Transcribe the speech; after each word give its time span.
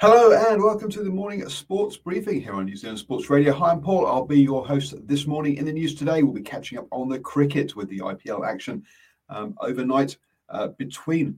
Hello 0.00 0.30
and 0.32 0.62
welcome 0.62 0.88
to 0.90 1.02
the 1.02 1.10
morning 1.10 1.48
sports 1.48 1.96
briefing 1.96 2.40
here 2.40 2.54
on 2.54 2.66
New 2.66 2.76
Zealand 2.76 3.00
Sports 3.00 3.28
Radio. 3.28 3.52
Hi, 3.52 3.72
I'm 3.72 3.80
Paul. 3.80 4.06
I'll 4.06 4.24
be 4.24 4.40
your 4.40 4.64
host 4.64 4.94
this 5.08 5.26
morning. 5.26 5.56
In 5.56 5.64
the 5.64 5.72
news 5.72 5.96
today, 5.96 6.22
we'll 6.22 6.32
be 6.32 6.40
catching 6.40 6.78
up 6.78 6.86
on 6.92 7.08
the 7.08 7.18
cricket 7.18 7.74
with 7.74 7.88
the 7.88 7.98
IPL 7.98 8.46
action 8.46 8.84
um, 9.28 9.56
overnight 9.60 10.16
uh, 10.50 10.68
between 10.68 11.36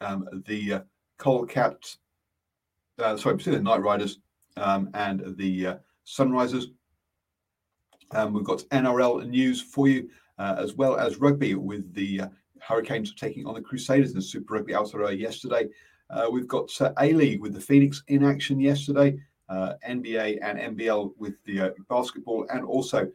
um, 0.00 0.28
the 0.46 0.74
uh, 0.74 0.80
Kolkata, 1.18 1.96
uh, 3.00 3.16
sorry, 3.16 3.34
between 3.34 3.56
the 3.56 3.62
Knight 3.62 3.82
Riders 3.82 4.20
um, 4.56 4.90
and 4.94 5.36
the 5.36 5.66
uh, 5.66 5.76
Sunrisers. 6.06 6.66
Um, 8.12 8.32
we've 8.32 8.44
got 8.44 8.62
NRL 8.70 9.28
news 9.28 9.60
for 9.60 9.88
you, 9.88 10.08
uh, 10.38 10.54
as 10.56 10.74
well 10.74 10.96
as 10.96 11.16
rugby 11.16 11.56
with 11.56 11.92
the 11.94 12.20
uh, 12.20 12.28
Hurricanes 12.60 13.12
taking 13.16 13.44
on 13.44 13.54
the 13.54 13.60
Crusaders 13.60 14.10
in 14.10 14.16
the 14.18 14.22
Super 14.22 14.54
Rugby 14.54 14.74
Aotearoa 14.74 15.18
yesterday. 15.18 15.68
Uh, 16.10 16.28
we've 16.30 16.48
got 16.48 16.70
uh, 16.80 16.92
A 17.00 17.12
League 17.12 17.40
with 17.40 17.52
the 17.52 17.60
Phoenix 17.60 18.02
in 18.08 18.24
action 18.24 18.58
yesterday, 18.58 19.18
uh, 19.48 19.74
NBA 19.86 20.38
and 20.42 20.76
NBL 20.76 21.12
with 21.18 21.34
the 21.44 21.60
uh, 21.60 21.70
basketball, 21.88 22.46
and 22.50 22.64
also 22.64 23.10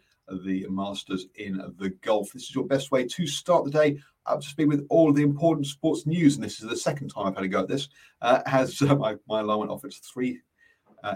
the 0.45 0.65
Masters 0.69 1.27
in 1.35 1.57
the 1.79 1.89
golf. 2.01 2.31
This 2.31 2.43
is 2.43 2.55
your 2.55 2.65
best 2.65 2.91
way 2.91 3.05
to 3.05 3.27
start 3.27 3.65
the 3.65 3.71
day 3.71 3.99
up 4.25 4.41
to 4.41 4.47
speed 4.47 4.69
with 4.69 4.85
all 4.89 5.09
of 5.09 5.15
the 5.15 5.23
important 5.23 5.67
sports 5.67 6.05
news. 6.05 6.35
And 6.35 6.43
this 6.43 6.61
is 6.61 6.69
the 6.69 6.77
second 6.77 7.09
time 7.09 7.27
I've 7.27 7.35
had 7.35 7.43
a 7.43 7.47
go 7.47 7.61
at 7.61 7.67
this. 7.67 7.89
As 8.21 8.79
my, 8.81 9.15
my 9.27 9.41
alarm 9.41 9.59
went 9.59 9.71
off 9.71 9.83
at 9.83 9.93
3 9.93 10.39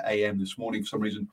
a.m. 0.06 0.40
this 0.40 0.57
morning 0.57 0.81
for 0.81 0.88
some 0.88 1.01
reason, 1.01 1.28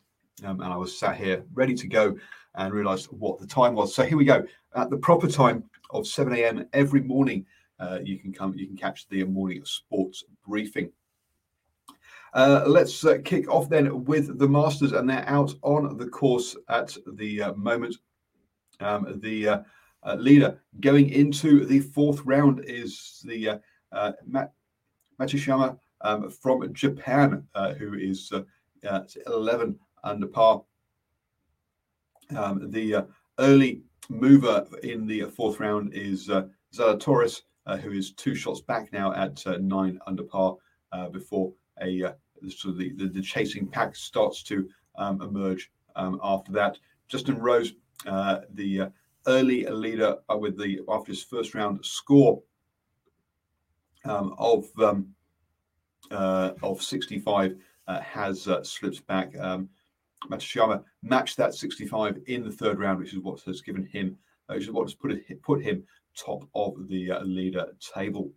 um, 0.44 0.60
and 0.60 0.72
I 0.72 0.76
was 0.76 0.96
sat 0.96 1.16
here 1.16 1.44
ready 1.54 1.74
to 1.74 1.88
go 1.88 2.16
and 2.54 2.72
realised 2.72 3.06
what 3.06 3.38
the 3.38 3.46
time 3.46 3.74
was. 3.74 3.94
So 3.94 4.04
here 4.04 4.16
we 4.16 4.24
go. 4.24 4.44
At 4.76 4.90
the 4.90 4.96
proper 4.96 5.26
time 5.26 5.64
of 5.90 6.06
7 6.06 6.32
a.m. 6.34 6.66
every 6.72 7.00
morning, 7.00 7.44
you 8.02 8.18
can 8.18 8.32
come, 8.32 8.54
you 8.56 8.66
can 8.66 8.76
catch 8.76 9.08
the 9.08 9.24
morning 9.24 9.64
sports 9.64 10.24
briefing. 10.46 10.90
Uh, 12.34 12.64
let's 12.66 13.04
uh, 13.04 13.18
kick 13.24 13.48
off 13.48 13.68
then 13.68 14.04
with 14.04 14.38
the 14.38 14.48
Masters, 14.48 14.92
and 14.92 15.08
they're 15.08 15.28
out 15.28 15.54
on 15.62 15.96
the 15.96 16.06
course 16.06 16.56
at 16.68 16.96
the 17.14 17.42
uh, 17.42 17.54
moment. 17.54 17.96
Um, 18.80 19.20
the 19.22 19.48
uh, 19.48 19.58
uh, 20.02 20.16
leader 20.16 20.60
going 20.80 21.10
into 21.10 21.64
the 21.64 21.78
fourth 21.78 22.20
round 22.24 22.64
is 22.66 23.22
the 23.24 23.60
Mat- 24.26 24.52
Matsuyama 25.20 25.78
um, 26.00 26.28
from 26.28 26.74
Japan, 26.74 27.46
who 27.78 27.94
is 27.94 28.32
11 29.26 29.78
under 30.02 30.26
par. 30.26 30.64
Um, 32.36 32.70
the 32.72 33.06
early 33.38 33.82
mover 34.08 34.66
in 34.82 35.06
the 35.06 35.24
fourth 35.26 35.60
round 35.60 35.94
is 35.94 36.28
uh, 36.30 36.46
Zalatoris 36.74 37.38
uh, 37.38 37.42
who 37.66 37.92
is 37.92 38.12
two 38.12 38.34
shots 38.34 38.60
back 38.60 38.92
now 38.92 39.12
at 39.14 39.44
uh, 39.46 39.58
nine 39.60 39.98
under 40.06 40.22
par 40.22 40.56
uh, 40.92 41.08
before 41.08 41.52
a 41.82 42.02
uh, 42.02 42.12
sort 42.48 42.72
of 42.72 42.78
the, 42.78 42.92
the, 42.92 43.06
the, 43.06 43.22
chasing 43.22 43.66
pack 43.66 43.96
starts 43.96 44.42
to 44.42 44.68
um, 44.96 45.20
emerge 45.22 45.70
um, 45.96 46.20
after 46.22 46.52
that. 46.52 46.78
Justin 47.08 47.38
Rose, 47.38 47.72
uh, 48.06 48.40
the 48.52 48.90
early 49.26 49.64
leader 49.64 50.16
with 50.28 50.58
the 50.58 50.80
after 50.88 51.12
his 51.12 51.22
first 51.22 51.54
round 51.54 51.84
score 51.84 52.42
um, 54.04 54.34
of 54.38 54.66
um, 54.78 55.14
of 56.10 56.82
65 56.82 57.56
has 57.88 58.48
slipped 58.62 59.06
back. 59.06 59.36
Um, 59.38 59.68
Matsuyama 60.30 60.82
matched 61.02 61.36
that 61.36 61.54
65 61.54 62.18
in 62.26 62.44
the 62.44 62.52
third 62.52 62.78
round, 62.78 62.98
which 62.98 63.12
is 63.12 63.18
what 63.18 63.40
has 63.42 63.60
given 63.60 63.84
him, 63.86 64.16
which 64.46 64.64
is 64.64 64.70
what 64.70 64.84
has 64.84 64.94
put 64.94 65.12
it, 65.12 65.42
put 65.42 65.62
him 65.62 65.84
top 66.16 66.48
of 66.54 66.88
the 66.88 67.12
uh, 67.12 67.22
leader 67.24 67.66
table. 67.80 68.30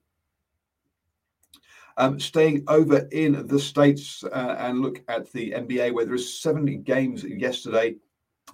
Um, 1.97 2.19
staying 2.19 2.63
over 2.67 3.07
in 3.11 3.47
the 3.47 3.59
States 3.59 4.23
uh, 4.23 4.55
and 4.59 4.81
look 4.81 5.01
at 5.07 5.31
the 5.31 5.51
NBA, 5.51 5.93
where 5.93 6.05
there 6.05 6.13
are 6.13 6.19
seven 6.19 6.83
games 6.83 7.23
yesterday. 7.23 7.95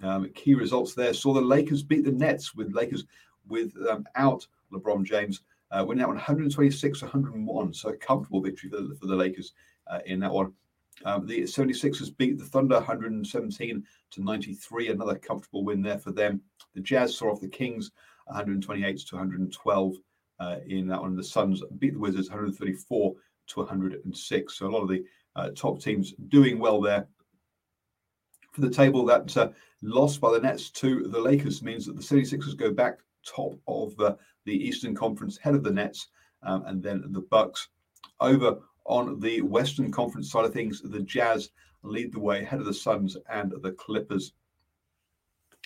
Um, 0.02 0.30
key 0.34 0.54
results 0.54 0.94
there. 0.94 1.12
Saw 1.12 1.34
the 1.34 1.40
Lakers 1.40 1.82
beat 1.82 2.04
the 2.04 2.12
Nets 2.12 2.54
with 2.54 2.74
Lakers 2.74 3.04
without 3.46 4.06
um, 4.16 4.40
LeBron 4.72 5.04
James, 5.04 5.42
uh, 5.70 5.84
winning 5.86 6.02
out 6.02 6.08
126 6.08 7.02
101. 7.02 7.74
So 7.74 7.90
a 7.90 7.96
comfortable 7.96 8.40
victory 8.40 8.70
for 8.70 8.80
the, 8.80 8.96
for 8.98 9.06
the 9.06 9.14
Lakers 9.14 9.52
uh, 9.86 10.00
in 10.06 10.20
that 10.20 10.32
one. 10.32 10.52
Um, 11.04 11.26
the 11.26 11.42
76ers 11.42 12.16
beat 12.16 12.38
the 12.38 12.44
Thunder 12.44 12.76
117 12.76 13.84
to 14.12 14.22
93. 14.22 14.88
Another 14.88 15.16
comfortable 15.16 15.64
win 15.64 15.82
there 15.82 15.98
for 15.98 16.12
them. 16.12 16.40
The 16.74 16.80
Jazz 16.80 17.16
saw 17.16 17.32
off 17.32 17.40
the 17.40 17.48
Kings 17.48 17.90
128 18.26 18.98
to 18.98 19.16
112 19.16 19.94
uh, 20.40 20.56
in 20.66 20.86
that 20.88 21.00
one. 21.00 21.16
The 21.16 21.24
Suns 21.24 21.62
beat 21.78 21.94
the 21.94 21.98
Wizards 21.98 22.28
134 22.28 23.14
to 23.48 23.60
106. 23.60 24.58
So 24.58 24.66
a 24.66 24.68
lot 24.68 24.82
of 24.82 24.88
the 24.88 25.04
uh, 25.36 25.50
top 25.50 25.80
teams 25.80 26.14
doing 26.28 26.58
well 26.58 26.80
there. 26.80 27.06
For 28.52 28.60
the 28.60 28.70
table, 28.70 29.04
that 29.06 29.36
uh, 29.36 29.48
loss 29.82 30.16
by 30.16 30.32
the 30.32 30.40
Nets 30.40 30.70
to 30.70 31.08
the 31.08 31.20
Lakers 31.20 31.62
means 31.62 31.86
that 31.86 31.96
the 31.96 32.02
76ers 32.02 32.56
go 32.56 32.72
back 32.72 32.98
top 33.24 33.58
of 33.66 33.96
the 33.96 34.16
Eastern 34.52 34.94
Conference, 34.94 35.38
head 35.38 35.54
of 35.54 35.64
the 35.64 35.72
Nets, 35.72 36.08
um, 36.42 36.64
and 36.66 36.82
then 36.82 37.02
the 37.08 37.22
Bucks. 37.22 37.68
Over 38.20 38.58
on 38.84 39.18
the 39.18 39.40
Western 39.42 39.90
Conference 39.90 40.30
side 40.30 40.44
of 40.44 40.52
things, 40.52 40.82
the 40.82 41.00
Jazz 41.00 41.50
lead 41.82 42.12
the 42.12 42.20
way 42.20 42.42
ahead 42.42 42.60
of 42.60 42.66
the 42.66 42.74
Suns 42.74 43.16
and 43.30 43.52
the 43.62 43.72
Clippers. 43.72 44.32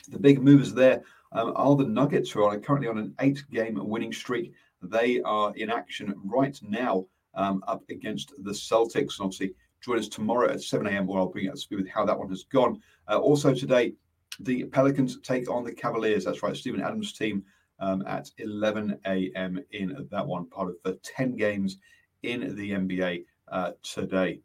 The 0.09 0.19
big 0.19 0.41
movers 0.43 0.73
there 0.73 1.03
um, 1.33 1.53
are 1.57 1.77
the 1.77 1.85
Nuggets, 1.85 2.31
who 2.31 2.45
are 2.45 2.59
currently 2.59 2.89
on 2.89 2.99
an 2.99 3.15
eight 3.21 3.43
game 3.51 3.79
winning 3.81 4.13
streak. 4.13 4.53
They 4.83 5.21
are 5.23 5.53
in 5.57 5.71
action 5.71 6.15
right 6.25 6.59
now 6.63 7.07
um, 7.35 7.63
up 7.67 7.83
against 7.91 8.33
the 8.39 8.53
Celtics. 8.53 9.19
And 9.19 9.25
obviously, 9.25 9.55
join 9.81 9.99
us 9.99 10.09
tomorrow 10.09 10.51
at 10.51 10.63
7 10.63 10.87
a.m. 10.87 11.07
where 11.07 11.21
I'll 11.21 11.29
bring 11.29 11.45
you 11.45 11.51
up 11.51 11.57
to 11.57 11.61
speed 11.61 11.79
with 11.79 11.89
how 11.89 12.05
that 12.05 12.19
one 12.19 12.29
has 12.29 12.45
gone. 12.45 12.81
Uh, 13.09 13.19
also, 13.19 13.55
today, 13.55 13.95
the 14.41 14.65
Pelicans 14.65 15.19
take 15.21 15.51
on 15.51 15.65
the 15.65 15.73
Cavaliers. 15.73 16.25
That's 16.25 16.43
right, 16.43 16.57
Steven 16.57 16.81
Adams' 16.81 17.13
team 17.13 17.45
um, 17.81 18.05
at 18.07 18.31
11 18.39 18.99
a.m. 19.07 19.61
in 19.73 20.09
that 20.11 20.27
one, 20.27 20.47
part 20.47 20.69
of 20.69 20.77
the 20.85 20.99
10 21.03 21.37
games 21.37 21.79
in 22.23 22.55
the 22.57 22.73
NBA 22.73 23.25
uh, 23.49 23.73
today. 23.83 24.41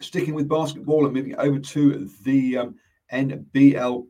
Sticking 0.00 0.34
with 0.34 0.48
basketball 0.48 1.04
and 1.04 1.14
moving 1.14 1.36
over 1.36 1.58
to 1.58 2.08
the 2.22 2.58
um, 2.58 2.74
NBL 3.12 4.06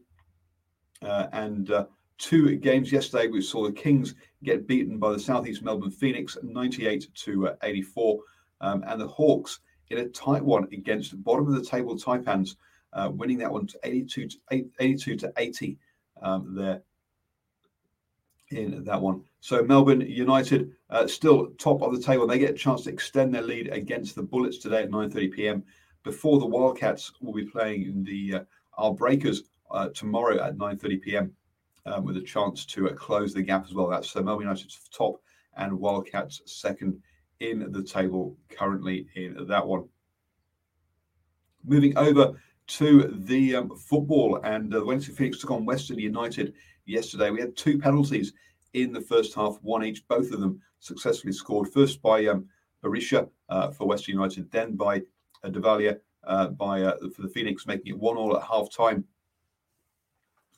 and 1.02 1.70
uh, 1.70 1.86
two 2.18 2.56
games 2.56 2.92
yesterday, 2.92 3.28
we 3.28 3.40
saw 3.40 3.64
the 3.64 3.72
Kings 3.72 4.14
get 4.42 4.66
beaten 4.66 4.98
by 4.98 5.12
the 5.12 5.20
Southeast 5.20 5.62
Melbourne 5.62 5.90
Phoenix 5.90 6.36
98 6.42 7.08
to 7.14 7.48
uh, 7.48 7.56
84, 7.62 8.18
um, 8.60 8.84
and 8.86 9.00
the 9.00 9.08
Hawks 9.08 9.60
in 9.90 9.98
a 9.98 10.08
tight 10.08 10.44
one 10.44 10.64
against 10.72 11.12
the 11.12 11.16
bottom 11.16 11.46
of 11.46 11.54
the 11.54 11.64
table 11.64 11.96
Taipans 11.96 12.56
uh, 12.92 13.10
winning 13.12 13.38
that 13.38 13.50
one 13.50 13.66
to 13.66 13.78
82 13.82 14.28
to, 14.28 14.36
82 14.80 15.16
to 15.16 15.32
80 15.36 15.78
um, 16.22 16.54
there 16.54 16.82
in 18.50 18.82
that 18.84 19.00
one. 19.00 19.22
So 19.40 19.62
Melbourne 19.62 20.00
United 20.00 20.72
uh, 20.90 21.06
still 21.06 21.48
top 21.58 21.82
of 21.82 21.94
the 21.94 22.02
table. 22.02 22.26
They 22.26 22.38
get 22.38 22.50
a 22.50 22.58
chance 22.58 22.84
to 22.84 22.90
extend 22.90 23.34
their 23.34 23.42
lead 23.42 23.68
against 23.68 24.14
the 24.14 24.22
Bullets 24.22 24.58
today 24.58 24.82
at 24.82 24.90
9:30 24.90 25.32
p.m. 25.32 25.64
Before 26.02 26.38
the 26.38 26.46
Wildcats 26.46 27.12
will 27.20 27.34
be 27.34 27.44
playing 27.44 27.82
in 27.82 28.04
the 28.04 28.34
uh, 28.34 28.44
our 28.78 28.94
Breakers 28.94 29.42
uh, 29.70 29.88
tomorrow 29.94 30.42
at 30.42 30.56
9:30 30.56 31.02
p.m. 31.02 31.32
Um, 31.86 32.04
with 32.04 32.16
a 32.16 32.22
chance 32.22 32.66
to 32.66 32.90
uh, 32.90 32.92
close 32.94 33.32
the 33.32 33.42
gap 33.42 33.64
as 33.64 33.74
well. 33.74 33.88
That's 33.88 34.14
uh, 34.14 34.22
Melbourne 34.22 34.46
United's 34.46 34.78
top 34.92 35.20
and 35.56 35.78
Wildcats 35.78 36.42
second 36.46 37.00
in 37.40 37.70
the 37.72 37.82
table 37.82 38.36
currently 38.50 39.06
in 39.14 39.46
that 39.46 39.66
one. 39.66 39.84
Moving 41.64 41.96
over 41.96 42.34
to 42.68 43.14
the 43.26 43.56
um, 43.56 43.76
football, 43.76 44.40
and 44.44 44.74
uh, 44.74 44.84
Wednesday 44.84 45.12
Phoenix 45.12 45.38
took 45.38 45.50
on 45.50 45.64
Western 45.64 45.98
United 45.98 46.54
yesterday. 46.84 47.30
We 47.30 47.40
had 47.40 47.56
two 47.56 47.78
penalties 47.78 48.32
in 48.74 48.92
the 48.92 49.00
first 49.00 49.34
half, 49.34 49.58
one 49.62 49.84
each, 49.84 50.06
both 50.08 50.30
of 50.32 50.40
them 50.40 50.60
successfully 50.80 51.32
scored. 51.32 51.72
First 51.72 52.02
by 52.02 52.26
um, 52.26 52.46
Berisha 52.82 53.28
uh, 53.48 53.70
for 53.70 53.86
Western 53.86 54.14
United, 54.14 54.50
then 54.50 54.76
by 54.76 55.02
uh, 55.44 55.92
uh, 56.24 56.48
by 56.48 56.82
uh, 56.82 56.96
for 57.14 57.22
the 57.22 57.28
Phoenix, 57.28 57.66
making 57.66 57.94
it 57.94 57.98
one 57.98 58.16
all 58.16 58.36
at 58.36 58.42
half 58.42 58.70
time. 58.70 59.04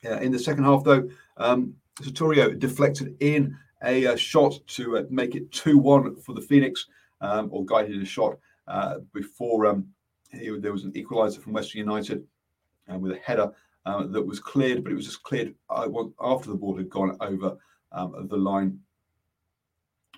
In 0.03 0.31
the 0.31 0.39
second 0.39 0.63
half, 0.63 0.83
though, 0.83 1.07
um, 1.37 1.75
Sotirio 2.01 2.57
deflected 2.57 3.15
in 3.19 3.55
a, 3.83 4.05
a 4.05 4.13
uh, 4.13 4.15
shot 4.15 4.53
to 4.67 4.97
uh, 4.97 5.03
make 5.09 5.35
it 5.35 5.51
2 5.51 5.77
1 5.77 6.15
for 6.17 6.33
the 6.33 6.41
Phoenix, 6.41 6.87
um, 7.21 7.49
or 7.51 7.65
guided 7.65 8.01
a 8.01 8.05
shot 8.05 8.37
uh, 8.67 8.95
before 9.13 9.67
um, 9.67 9.87
he, 10.31 10.49
there 10.59 10.71
was 10.71 10.85
an 10.85 10.91
equaliser 10.93 11.41
from 11.41 11.53
Western 11.53 11.79
United 11.79 12.25
with 12.99 13.13
a 13.13 13.19
header 13.23 13.49
uh, 13.85 14.05
that 14.07 14.21
was 14.21 14.39
cleared, 14.39 14.83
but 14.83 14.91
it 14.91 14.95
was 14.95 15.05
just 15.05 15.23
cleared 15.23 15.55
uh, 15.69 15.87
after 16.19 16.49
the 16.49 16.55
ball 16.55 16.75
had 16.75 16.89
gone 16.89 17.15
over 17.21 17.57
um, 17.93 18.27
the 18.29 18.35
line, 18.35 18.77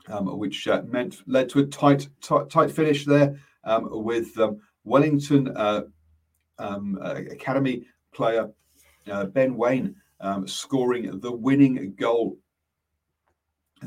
um, 0.07 0.37
which 0.39 0.67
uh, 0.67 0.81
meant 0.87 1.21
led 1.27 1.49
to 1.49 1.59
a 1.59 1.65
tight, 1.67 2.07
tight, 2.21 2.49
tight 2.49 2.71
finish 2.71 3.05
there 3.05 3.39
um, 3.63 3.87
with 3.91 4.35
Wellington 4.83 5.55
Academy 6.57 7.85
player 8.11 8.49
Ben 9.05 9.55
Waine 9.55 9.95
scoring 10.45 11.19
the 11.19 11.31
winning 11.31 11.93
goal 11.95 12.37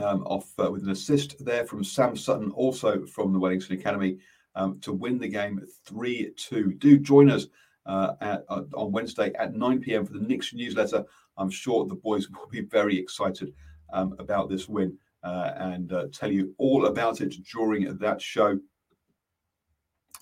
um, 0.03 0.23
off 0.25 0.53
uh, 0.59 0.71
with 0.71 0.83
an 0.83 0.91
assist 0.91 1.45
there 1.45 1.65
from 1.65 1.85
Sam 1.85 2.17
Sutton, 2.17 2.51
also 2.53 3.05
from 3.07 3.33
the 3.33 3.39
Wellington 3.39 3.79
Academy, 3.79 4.19
um, 4.55 4.81
to 4.81 4.93
win 4.93 5.19
the 5.19 5.29
game 5.29 5.61
3 5.85 6.33
2. 6.37 6.75
Do 6.75 6.99
join 6.99 7.31
us 7.31 7.47
uh, 7.85 8.15
at, 8.21 8.45
uh, 8.49 8.63
on 8.75 8.93
Wednesday 8.93 9.33
at 9.39 9.55
9 9.55 9.81
p.m. 9.81 10.05
for 10.05 10.13
the 10.13 10.21
Nix 10.21 10.53
newsletter. 10.55 11.05
I'm 11.37 11.51
sure 11.51 11.85
the 11.85 11.95
boys 11.95 12.29
will 12.31 12.49
be 12.51 12.63
very 12.63 12.99
excited 12.99 13.53
um, 13.93 14.17
about 14.19 14.49
this 14.49 14.69
win 14.69 14.97
uh, 15.23 15.53
and 15.57 15.93
uh, 15.93 16.07
tell 16.13 16.31
you 16.31 16.55
all 16.59 16.87
about 16.87 17.21
it 17.21 17.35
during 17.53 17.97
that 17.99 18.21
show. 18.21 18.59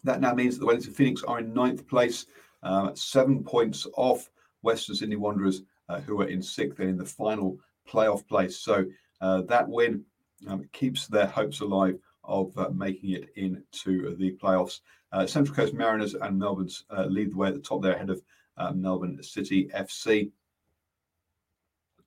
That 0.02 0.20
now 0.20 0.34
means 0.34 0.54
that 0.54 0.60
the 0.60 0.66
Wellington 0.66 0.92
Phoenix 0.92 1.22
are 1.22 1.38
in 1.38 1.54
ninth 1.54 1.86
place, 1.88 2.26
uh, 2.62 2.90
seven 2.94 3.42
points 3.42 3.86
off 3.96 4.28
Western 4.64 4.96
Sydney 4.96 5.16
Wanderers, 5.16 5.62
uh, 5.88 6.00
who 6.00 6.20
are 6.20 6.28
in 6.28 6.42
sixth 6.42 6.80
and 6.80 6.90
in 6.90 6.96
the 6.96 7.04
final 7.04 7.58
playoff 7.88 8.26
place. 8.26 8.58
So 8.58 8.86
that 9.20 9.68
win 9.68 10.04
um, 10.48 10.68
keeps 10.72 11.06
their 11.06 11.26
hopes 11.26 11.60
alive 11.60 11.98
of 12.24 12.56
uh, 12.58 12.70
making 12.70 13.10
it 13.10 13.30
into 13.36 14.14
the 14.16 14.36
playoffs. 14.42 14.80
Uh, 15.12 15.26
Central 15.26 15.54
Coast 15.54 15.74
Mariners 15.74 16.14
and 16.14 16.38
Melbourne's 16.38 16.84
uh, 16.90 17.04
lead 17.04 17.32
the 17.32 17.36
way 17.36 17.48
at 17.48 17.54
the 17.54 17.60
top 17.60 17.82
there 17.82 17.92
ahead 17.92 18.10
of 18.10 18.22
uh, 18.56 18.72
Melbourne 18.72 19.22
City 19.22 19.68
FC. 19.74 20.30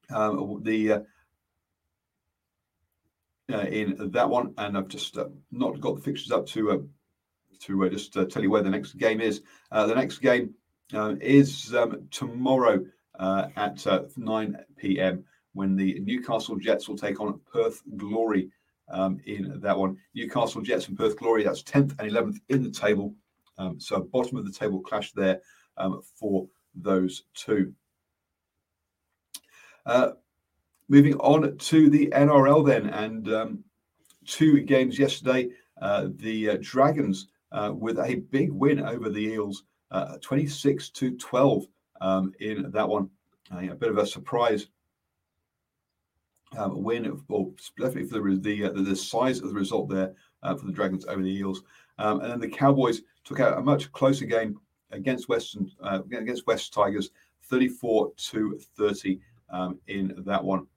Um, 0.09 0.61
the 0.63 0.91
uh, 0.93 0.99
uh, 3.51 3.59
in 3.59 4.11
that 4.11 4.29
one, 4.29 4.53
and 4.57 4.77
I've 4.77 4.87
just 4.87 5.17
not 5.51 5.79
got 5.79 5.95
the 5.95 6.01
fixtures 6.01 6.31
up 6.31 6.45
to 6.47 6.89
to 7.59 7.89
just 7.89 8.13
tell 8.13 8.43
you 8.43 8.51
where 8.51 8.61
the 8.61 8.69
next 8.69 8.97
game 8.97 9.19
is. 9.19 9.41
the 9.71 9.95
next 9.95 10.19
game 10.19 10.53
is 10.93 11.73
um, 11.75 12.07
tomorrow 12.11 12.85
at 13.19 13.85
9 14.17 14.57
p.m. 14.77 15.23
when 15.53 15.75
the 15.75 15.99
Newcastle 15.99 16.55
Jets 16.55 16.87
will 16.87 16.97
take 16.97 17.19
on 17.19 17.39
Perth 17.51 17.81
Glory 17.97 18.49
um, 18.89 19.19
in 19.25 19.59
that 19.59 19.77
one. 19.77 19.97
Newcastle 20.13 20.61
Jets 20.61 20.87
and 20.87 20.97
Perth 20.97 21.17
Glory, 21.17 21.43
that's 21.43 21.63
10th 21.63 21.99
and 21.99 22.11
11th 22.11 22.37
in 22.49 22.63
the 22.63 22.71
table. 22.71 23.13
Um, 23.57 23.79
so, 23.79 24.01
bottom 24.01 24.37
of 24.37 24.45
the 24.45 24.51
table 24.51 24.79
clash 24.81 25.11
there 25.13 25.41
for 26.19 26.47
those 26.75 27.23
two. 27.33 27.73
Uh, 29.85 30.11
moving 30.89 31.15
on 31.15 31.57
to 31.57 31.89
the 31.89 32.07
NRL 32.07 32.65
then, 32.65 32.89
and 32.89 33.33
um, 33.33 33.63
two 34.25 34.61
games 34.61 34.99
yesterday. 34.99 35.49
Uh, 35.81 36.07
the 36.15 36.51
uh, 36.51 36.57
Dragons 36.61 37.27
uh, 37.51 37.71
with 37.73 37.99
a 37.99 38.15
big 38.31 38.51
win 38.51 38.81
over 38.81 39.09
the 39.09 39.25
Eels, 39.25 39.63
uh, 39.91 40.17
26 40.21 40.89
to 40.89 41.17
12 41.17 41.65
um, 42.01 42.33
in 42.39 42.69
that 42.71 42.87
one. 42.87 43.09
a 43.51 43.75
bit 43.75 43.89
of 43.89 43.97
a 43.97 44.05
surprise 44.05 44.67
um, 46.55 46.83
win, 46.83 47.21
or 47.29 47.51
definitely 47.77 48.05
for 48.05 48.19
the 48.19 48.37
the, 48.37 48.65
uh, 48.65 48.71
the 48.71 48.95
size 48.95 49.39
of 49.39 49.49
the 49.49 49.55
result 49.55 49.89
there 49.89 50.13
uh, 50.43 50.55
for 50.55 50.65
the 50.65 50.71
Dragons 50.71 51.05
over 51.05 51.21
the 51.21 51.35
Eels. 51.35 51.63
Um, 51.97 52.21
and 52.21 52.31
then 52.31 52.39
the 52.39 52.47
Cowboys 52.47 53.01
took 53.23 53.39
out 53.39 53.57
a 53.57 53.61
much 53.61 53.91
closer 53.91 54.25
game 54.25 54.59
against 54.91 55.29
Western 55.29 55.69
uh, 55.81 56.01
against 56.11 56.47
Wests 56.47 56.69
Tigers, 56.69 57.09
34 57.43 58.11
to 58.15 58.59
30 58.77 59.19
um, 59.49 59.79
in 59.87 60.13
that 60.25 60.43
one. 60.43 60.67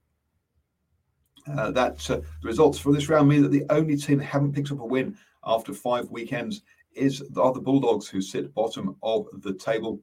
Uh, 1.51 1.71
that 1.71 2.11
uh, 2.11 2.17
the 2.17 2.49
results 2.49 2.79
for 2.79 2.93
this 2.93 3.09
round 3.09 3.29
mean 3.29 3.43
that 3.43 3.51
the 3.51 3.65
only 3.71 3.97
team 3.97 4.19
that 4.19 4.25
haven't 4.25 4.53
picked 4.53 4.71
up 4.71 4.81
a 4.81 4.85
win 4.85 5.17
after 5.45 5.73
five 5.73 6.11
weekends 6.11 6.63
is 6.95 7.23
are 7.37 7.53
the 7.53 7.61
Bulldogs, 7.61 8.09
who 8.09 8.21
sit 8.21 8.55
bottom 8.55 8.97
of 9.03 9.27
the 9.43 9.55
table. 9.55 10.01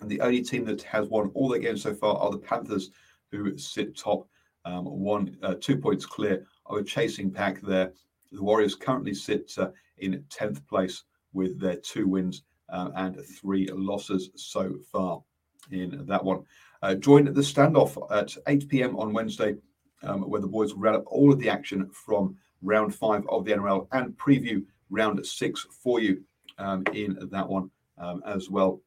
And 0.00 0.10
the 0.10 0.20
only 0.20 0.42
team 0.42 0.64
that 0.66 0.82
has 0.82 1.08
won 1.08 1.30
all 1.34 1.48
their 1.48 1.60
games 1.60 1.82
so 1.82 1.94
far 1.94 2.16
are 2.16 2.30
the 2.30 2.38
Panthers, 2.38 2.90
who 3.30 3.56
sit 3.56 3.96
top, 3.96 4.28
um, 4.64 4.84
one 4.84 5.36
uh, 5.42 5.54
two 5.60 5.76
points 5.76 6.06
clear 6.06 6.46
of 6.66 6.78
a 6.78 6.84
chasing 6.84 7.30
pack 7.30 7.60
there. 7.60 7.92
The 8.32 8.42
Warriors 8.42 8.74
currently 8.74 9.14
sit 9.14 9.52
uh, 9.58 9.70
in 9.98 10.24
10th 10.28 10.66
place 10.66 11.04
with 11.32 11.60
their 11.60 11.76
two 11.76 12.08
wins 12.08 12.42
uh, 12.70 12.90
and 12.96 13.20
three 13.40 13.68
losses 13.72 14.30
so 14.36 14.76
far 14.90 15.22
in 15.70 16.04
that 16.06 16.24
one. 16.24 16.44
Uh, 16.82 16.94
join 16.94 17.24
the 17.24 17.40
standoff 17.40 17.96
at 18.10 18.36
8 18.46 18.68
p.m. 18.68 18.96
on 18.98 19.12
Wednesday, 19.12 19.56
um, 20.02 20.22
where 20.28 20.40
the 20.40 20.46
boys 20.46 20.74
will 20.74 20.82
round 20.82 20.96
up 20.96 21.04
all 21.06 21.32
of 21.32 21.38
the 21.38 21.48
action 21.48 21.88
from 21.90 22.36
round 22.62 22.94
five 22.94 23.24
of 23.28 23.44
the 23.44 23.52
NRL 23.52 23.86
and 23.92 24.16
preview 24.16 24.64
round 24.90 25.24
six 25.26 25.66
for 25.82 26.00
you 26.00 26.22
um, 26.58 26.84
in 26.92 27.18
that 27.30 27.48
one 27.48 27.70
um, 27.98 28.22
as 28.26 28.50
well 28.50 28.80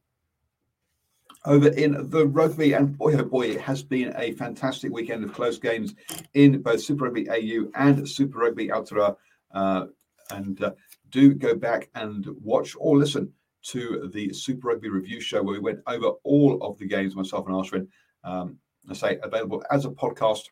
over 1.44 1.68
in 1.68 2.10
the 2.10 2.26
rugby. 2.26 2.72
And 2.72 2.96
boy, 2.96 3.14
oh 3.14 3.24
boy, 3.24 3.48
it 3.48 3.60
has 3.60 3.82
been 3.82 4.14
a 4.16 4.32
fantastic 4.32 4.92
weekend 4.92 5.24
of 5.24 5.32
close 5.32 5.58
games 5.58 5.94
in 6.34 6.62
both 6.62 6.82
Super 6.82 7.04
Rugby 7.04 7.28
AU 7.30 7.70
and 7.74 8.08
Super 8.08 8.38
Rugby 8.38 8.68
Aotearoa. 8.68 9.16
Uh, 9.52 9.86
and 10.30 10.62
uh, 10.62 10.72
do 11.10 11.32
go 11.34 11.54
back 11.54 11.88
and 11.94 12.26
watch 12.42 12.74
or 12.78 12.98
listen 12.98 13.32
to 13.62 14.10
the 14.12 14.32
Super 14.32 14.68
Rugby 14.68 14.88
review 14.88 15.20
show 15.20 15.42
where 15.42 15.54
we 15.54 15.60
went 15.60 15.80
over 15.86 16.12
all 16.22 16.58
of 16.62 16.78
the 16.78 16.86
games, 16.86 17.16
myself 17.16 17.46
and 17.46 17.54
Ashwin. 17.54 17.88
Um, 18.24 18.58
I 18.90 18.94
say 18.94 19.18
available 19.22 19.62
as 19.70 19.84
a 19.84 19.90
podcast 19.90 20.44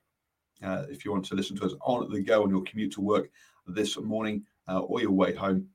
uh, 0.62 0.84
if 0.88 1.04
you 1.04 1.12
want 1.12 1.24
to 1.26 1.34
listen 1.34 1.56
to 1.56 1.66
us 1.66 1.74
on 1.82 2.10
the 2.10 2.20
go 2.20 2.42
on 2.42 2.50
your 2.50 2.62
commute 2.62 2.92
to 2.92 3.00
work 3.00 3.30
this 3.66 3.98
morning 3.98 4.44
or 4.74 5.00
your 5.00 5.12
way 5.12 5.34
home. 5.34 5.68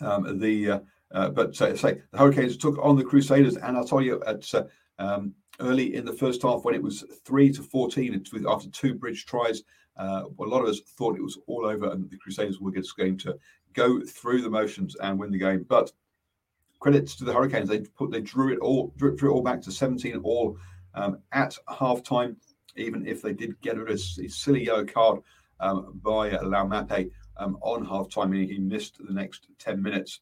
Um, 0.00 0.38
the 0.38 0.70
uh, 0.70 0.80
uh, 1.12 1.30
but 1.30 1.60
uh, 1.60 1.76
say 1.76 2.00
the 2.12 2.18
Hurricanes 2.18 2.56
took 2.56 2.78
on 2.82 2.96
the 2.96 3.04
Crusaders, 3.04 3.56
and 3.56 3.76
I'll 3.76 3.84
tell 3.84 4.02
you 4.02 4.22
at 4.26 4.52
uh, 4.54 4.64
um, 4.98 5.34
early 5.60 5.94
in 5.94 6.04
the 6.04 6.12
first 6.12 6.42
half 6.42 6.64
when 6.64 6.74
it 6.74 6.82
was 6.82 7.04
three 7.24 7.50
to 7.52 7.62
fourteen 7.62 8.22
after 8.48 8.70
two 8.70 8.94
Bridge 8.94 9.26
tries. 9.26 9.62
Uh, 9.96 10.24
a 10.38 10.44
lot 10.44 10.62
of 10.62 10.68
us 10.68 10.80
thought 10.96 11.16
it 11.16 11.22
was 11.22 11.38
all 11.48 11.66
over, 11.66 11.90
and 11.90 12.08
the 12.08 12.18
Crusaders 12.18 12.60
were 12.60 12.70
just 12.70 12.96
going 12.96 13.18
to 13.18 13.36
go 13.72 14.00
through 14.00 14.42
the 14.42 14.50
motions 14.50 14.94
and 14.96 15.18
win 15.18 15.32
the 15.32 15.38
game. 15.38 15.66
But 15.68 15.90
credits 16.78 17.16
to 17.16 17.24
the 17.24 17.32
Hurricanes, 17.32 17.68
they 17.68 17.80
put 17.80 18.12
they 18.12 18.20
drew 18.20 18.52
it 18.52 18.60
all 18.60 18.92
drew, 18.96 19.16
drew 19.16 19.30
it 19.30 19.34
all 19.34 19.42
back 19.42 19.60
to 19.62 19.72
seventeen 19.72 20.16
all 20.18 20.56
um, 20.94 21.18
at 21.32 21.56
half 21.68 22.02
time. 22.02 22.36
Even 22.76 23.04
if 23.06 23.22
they 23.22 23.32
did 23.32 23.60
get 23.60 23.76
a, 23.76 23.84
a 23.92 23.98
silly 23.98 24.66
yellow 24.66 24.84
card 24.84 25.20
um, 25.58 25.98
by 26.00 26.30
Laumape 26.30 26.90
um, 27.00 27.10
on 27.38 27.84
half 27.84 28.08
time, 28.08 28.30
meaning 28.30 28.48
he 28.48 28.58
missed 28.58 28.98
the 29.04 29.12
next 29.12 29.48
ten 29.58 29.82
minutes. 29.82 30.20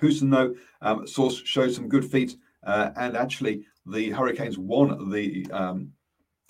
Houston, 0.00 0.30
though, 0.30 0.54
um, 0.80 1.06
source 1.06 1.42
shows 1.44 1.74
some 1.74 1.88
good 1.88 2.04
feet, 2.04 2.36
uh, 2.64 2.90
and 2.96 3.16
actually 3.16 3.64
the 3.86 4.10
Hurricanes 4.10 4.58
won 4.58 5.10
the 5.10 5.46
um, 5.52 5.92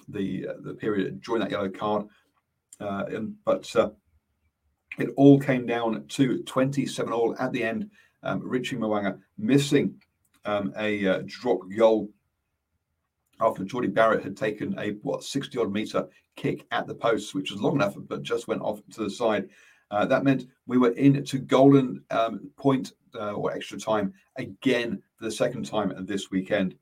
the 0.08 0.48
uh, 0.48 0.54
the 0.62 0.74
period 0.74 1.20
during 1.22 1.42
that 1.42 1.50
yellow 1.50 1.68
card, 1.68 2.06
uh, 2.80 3.04
and, 3.08 3.34
but 3.44 3.74
uh, 3.76 3.90
it 4.98 5.10
all 5.16 5.38
came 5.38 5.66
down 5.66 6.06
to 6.08 6.42
27 6.42 7.12
all 7.12 7.34
at 7.38 7.52
the 7.52 7.62
end, 7.62 7.90
um, 8.22 8.40
Richie 8.42 8.76
Mo'unga 8.76 9.18
missing 9.38 9.94
um, 10.44 10.72
a 10.76 11.06
uh, 11.06 11.22
drop 11.26 11.60
goal 11.76 12.10
after 13.42 13.64
Jordie 13.64 13.88
Barrett 13.88 14.22
had 14.22 14.36
taken 14.36 14.78
a 14.78 14.92
what 15.02 15.24
60 15.24 15.58
odd 15.58 15.72
meter 15.72 16.08
kick 16.36 16.66
at 16.70 16.86
the 16.86 16.94
post, 16.94 17.34
which 17.34 17.50
was 17.50 17.60
long 17.60 17.74
enough, 17.74 17.94
but 17.96 18.22
just 18.22 18.48
went 18.48 18.62
off 18.62 18.80
to 18.92 19.04
the 19.04 19.10
side. 19.10 19.48
Uh, 19.90 20.06
that 20.06 20.24
meant 20.24 20.46
we 20.66 20.78
were 20.78 20.92
in 20.92 21.22
to 21.24 21.38
golden 21.38 22.02
um, 22.10 22.50
point, 22.56 22.92
uh, 23.14 23.32
or 23.32 23.52
extra 23.52 23.78
time 23.78 24.12
again 24.36 25.02
for 25.16 25.24
the 25.24 25.30
second 25.30 25.66
time 25.66 25.92
this 26.06 26.30
weekend. 26.30 26.74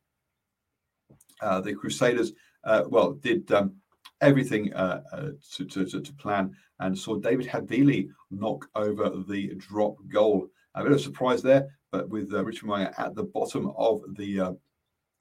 Uh, 1.42 1.60
the 1.60 1.74
Crusaders, 1.74 2.32
uh, 2.64 2.84
well, 2.88 3.12
did 3.12 3.50
um, 3.50 3.74
everything 4.20 4.72
uh, 4.74 5.02
uh, 5.12 5.30
to, 5.54 5.64
to, 5.64 6.00
to, 6.00 6.12
plan 6.14 6.54
and 6.80 6.96
saw 6.96 7.16
David 7.16 7.46
Havili 7.46 8.08
knock 8.30 8.66
over 8.74 9.10
the 9.26 9.54
drop 9.56 9.96
goal. 10.08 10.48
A 10.74 10.82
bit 10.82 10.92
of 10.92 11.00
surprise 11.00 11.42
there, 11.42 11.68
but 11.90 12.08
with 12.08 12.32
Richard 12.32 12.66
Meyer 12.66 12.94
at 12.98 13.14
the 13.14 13.24
bottom 13.24 13.72
of 13.76 14.02
the 14.16 14.56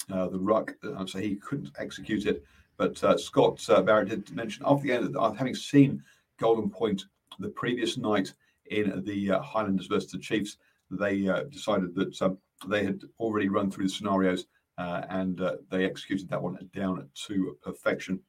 the 0.10 0.39
ruck, 0.39 0.75
so 1.06 1.20
he 1.20 1.36
couldn't 1.36 1.72
execute 1.80 2.25
it. 2.25 2.44
But 2.78 2.98
Scott 3.20 3.63
Barrett 3.86 4.10
did 4.10 4.36
mention 4.36 4.63
after 4.66 4.88
the 4.88 4.94
end 4.94 5.13
that 5.13 5.36
having 5.38 5.56
seen 5.56 6.04
Golden 6.39 6.70
Point 6.70 7.06
the 7.39 7.50
previous 7.50 7.98
night 7.98 8.34
in 8.70 9.04
the 9.06 9.32
uh, 9.32 9.42
Highlanders 9.42 9.88
versus 9.88 10.12
the 10.12 10.20
Chiefs, 10.20 10.58
they 10.92 11.28
uh, 11.28 11.44
decided 11.44 11.96
that 11.96 12.22
um, 12.22 12.38
they 12.68 12.84
had 12.84 13.01
already 13.20 13.50
run 13.50 13.72
through 13.72 13.86
the 13.86 13.94
scenarios 13.94 14.46
uh, 14.78 15.04
and 15.10 15.42
uh, 15.42 15.56
they 15.70 15.86
executed 15.86 16.30
that 16.30 16.42
one 16.42 16.58
down 16.74 17.08
to 17.13 17.58
perfection. 17.62 18.20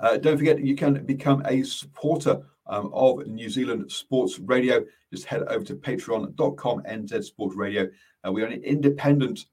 Uh, 0.00 0.16
don't 0.16 0.38
forget, 0.38 0.64
you 0.64 0.74
can 0.74 1.04
become 1.04 1.42
a 1.46 1.62
supporter 1.62 2.42
um, 2.66 2.90
of 2.92 3.26
New 3.26 3.48
Zealand 3.48 3.90
Sports 3.90 4.38
Radio. 4.38 4.84
Just 5.12 5.26
head 5.26 5.42
over 5.44 5.64
to 5.64 5.76
patreon.com 5.76 6.82
NZ 6.82 7.24
Sports 7.24 7.56
Radio. 7.56 7.88
Uh, 8.26 8.32
we 8.32 8.42
are 8.42 8.46
an 8.46 8.62
independent 8.62 9.46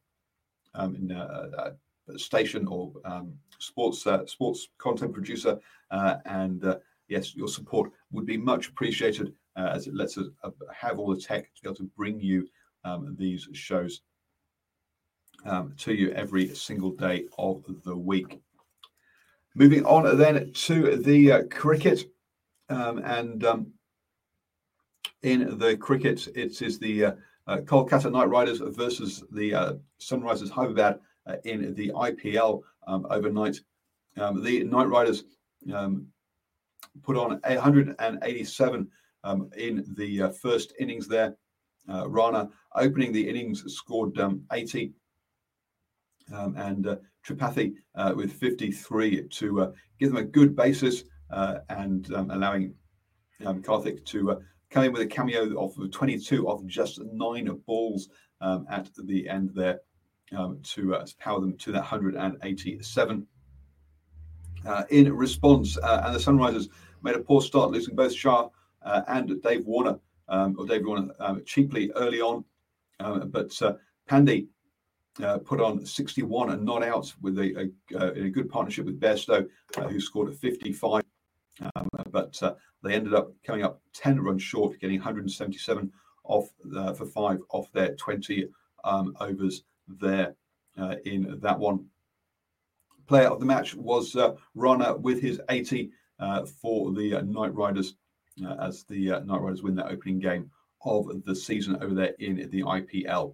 um, 0.76 0.96
in, 0.96 2.18
station 2.18 2.68
or 2.68 2.92
um, 3.06 3.32
sports 3.60 4.06
sports 4.26 4.68
content 4.78 5.14
producer, 5.14 5.60
and 5.92 6.64
yes, 7.08 7.36
your 7.36 7.48
support 7.48 7.92
would 8.12 8.26
be 8.26 8.38
much 8.38 8.70
appreciated 8.70 9.34
uh, 9.58 9.70
as 9.74 9.86
it 9.86 9.94
lets 9.94 10.18
us 10.18 10.28
uh, 10.44 10.50
have 10.74 10.98
all 10.98 11.14
the 11.14 11.22
tech 11.22 11.54
to 11.54 11.62
be 11.62 11.68
able 11.68 11.76
to 11.76 11.92
bring 11.98 12.20
you 12.20 12.48
um, 12.86 13.16
these 13.20 13.48
shows 13.54 14.02
um, 15.46 15.74
to 15.78 15.94
you 15.94 16.12
every 16.12 16.48
single 16.56 16.92
day 16.92 17.26
of 17.38 17.64
the 17.84 17.96
week. 17.96 18.40
Moving 19.56 19.86
on 19.86 20.18
then 20.18 20.52
to 20.54 20.96
the 20.96 21.32
uh, 21.32 21.44
cricket, 21.50 22.06
um, 22.70 23.00
and 23.00 23.44
um, 23.44 23.68
in 25.24 25.58
the 25.58 25.76
cricket, 25.76 26.28
it 26.36 26.62
is 26.62 26.80
the 26.80 27.06
uh, 27.06 27.10
uh, 27.10 27.16
Kolkata 27.58 28.12
Knight 28.12 28.30
Riders 28.30 28.62
versus 28.64 29.24
the 29.32 29.54
uh, 29.54 29.74
Sunrisers 30.00 30.50
Hyderabad 30.50 31.00
in 31.44 31.74
the 31.76 31.90
IPL 31.90 32.62
um, 32.88 33.06
overnight. 33.10 33.60
Um, 34.18 34.44
the 34.44 34.64
Knight 34.64 34.88
Riders 34.88 35.24
put 37.04 37.18
on 37.18 37.40
187 37.44 38.88
um, 39.24 39.50
in 39.58 39.86
the 39.96 40.24
uh, 40.24 40.30
first 40.30 40.74
innings 40.80 41.08
there. 41.08 41.36
Uh, 41.90 42.08
Rana 42.10 42.50
opening 42.76 43.12
the 43.12 43.28
innings 43.28 43.64
scored 43.74 44.18
um, 44.20 44.44
80, 44.52 44.94
um, 46.34 46.56
and 46.56 46.88
uh, 46.88 46.96
Tripathi 47.26 47.74
uh, 47.96 48.14
with 48.16 48.32
53 48.34 49.28
to 49.28 49.62
uh, 49.62 49.72
give 50.00 50.10
them 50.10 50.18
a 50.18 50.24
good 50.24 50.56
basis 50.56 51.04
uh, 51.32 51.60
and 51.70 52.14
um, 52.14 52.30
allowing 52.32 52.74
um, 53.46 53.62
Karthik 53.62 54.06
to 54.06 54.42
come 54.72 54.86
in 54.86 54.92
with 54.92 55.02
a 55.02 55.08
cameo 55.08 55.60
of 55.60 55.76
22 55.92 56.48
off 56.48 56.66
just 56.66 57.00
nine 57.14 57.46
balls 57.68 58.10
um, 58.40 58.66
at 58.70 58.90
the 59.06 59.30
end 59.30 59.52
there 59.54 59.82
to 60.64 61.06
power 61.20 61.42
them 61.42 61.58
to 61.58 61.72
that 61.74 61.82
187. 61.82 63.28
Uh, 64.66 64.84
in 64.92 65.12
response. 65.12 65.78
Uh, 65.78 66.04
and 66.06 66.14
the 66.14 66.20
Sunrisers 66.20 66.70
made 67.02 67.16
a 67.16 67.20
poor 67.20 67.42
start, 67.42 67.72
losing 67.72 67.96
both 67.96 68.14
Saha 68.14 68.52
uh, 68.84 69.02
and 69.08 69.42
Dave 69.42 69.66
Warner, 69.66 70.00
um, 70.30 70.56
or 70.58 70.68
Dave 70.68 70.86
Warner 70.86 71.12
um, 71.20 71.42
cheaply 71.46 71.92
early 71.96 72.22
on. 72.22 72.46
Um, 73.00 73.30
but 73.30 73.60
uh, 73.64 73.74
Pandey 74.08 74.48
uh, 75.24 75.40
put 75.40 75.62
on 75.62 75.84
61 75.84 76.52
and 76.52 76.64
not 76.64 76.84
out 76.84 77.12
with 77.22 77.40
a, 77.40 77.72
a, 77.96 78.12
in 78.14 78.26
a 78.28 78.30
good 78.30 78.50
partnership 78.50 78.86
with 78.86 79.00
Bairstow, 79.00 79.48
who 79.90 80.00
scored 80.00 80.30
a 80.30 80.34
55. 80.34 81.02
Um, 81.76 81.90
but 82.12 82.40
they 82.84 82.94
ended 82.94 83.14
up 83.14 83.32
coming 83.44 83.64
up 83.64 83.82
10 83.94 84.20
runs 84.22 84.42
short, 84.42 84.80
getting 84.80 84.98
177 84.98 85.92
off 86.24 86.50
for 86.98 87.06
five 87.06 87.40
off 87.50 87.72
their 87.72 87.96
20 87.96 88.48
um, 88.84 89.16
overs 89.20 89.64
there 89.88 90.36
in 91.04 91.38
that 91.42 91.60
one 91.60 91.86
player 93.12 93.28
of 93.28 93.42
the 93.42 93.46
match 93.46 93.76
was 93.76 94.16
uh, 94.16 94.34
Rana 94.56 94.96
with 94.96 95.22
his 95.22 95.42
80 95.50 95.92
uh, 96.20 96.46
for 96.46 96.94
the 96.94 97.16
uh, 97.16 97.22
Knight 97.24 97.54
Riders 97.54 97.96
uh, 98.46 98.56
as 98.62 98.86
the 98.86 99.12
uh, 99.12 99.20
Knight 99.20 99.42
Riders 99.42 99.64
win 99.64 99.76
their 99.76 99.90
opening 99.90 100.18
game 100.18 100.50
of 100.86 101.10
the 101.26 101.36
season 101.36 101.76
over 101.82 101.94
there 101.94 102.14
in 102.20 102.50
the 102.50 102.62
IPL. 102.64 103.34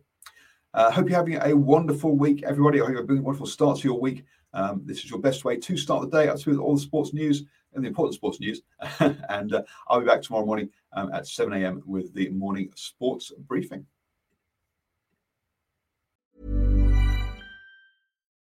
Uh, 0.78 0.92
hope 0.92 1.10
you're 1.10 1.18
having 1.18 1.40
a 1.42 1.58
wonderful 1.58 2.16
week, 2.16 2.44
everybody. 2.44 2.80
I 2.80 2.84
hope 2.84 2.92
you're 2.92 3.02
having 3.02 3.18
a 3.18 3.22
wonderful 3.24 3.48
start 3.48 3.80
to 3.80 3.84
your 3.88 4.00
week. 4.00 4.24
Um, 4.54 4.84
this 4.86 5.00
is 5.00 5.10
your 5.10 5.18
best 5.18 5.44
way 5.44 5.58
to 5.58 5.76
start 5.76 6.04
the 6.04 6.16
day 6.16 6.30
up 6.30 6.46
with 6.46 6.60
all 6.60 6.76
the 6.76 6.80
sports 6.80 7.16
news 7.16 7.46
and 7.74 7.84
the 7.84 7.88
important 7.88 8.14
sports 8.14 8.40
news. 8.40 8.62
and 9.00 9.56
uh, 9.56 9.64
I'll 9.88 10.02
be 10.02 10.06
back 10.06 10.22
tomorrow 10.22 10.46
morning 10.46 10.70
um, 10.94 11.12
at 11.14 11.26
7 11.26 11.52
a.m. 11.52 11.82
with 11.88 12.14
the 12.14 12.30
morning 12.30 12.72
sports 12.76 13.32
briefing. 13.48 13.88